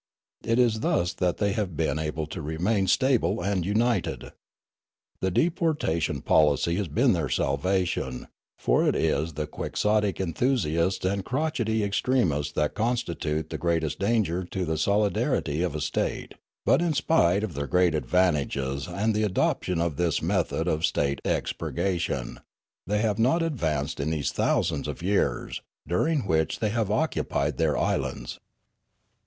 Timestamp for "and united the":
3.39-5.29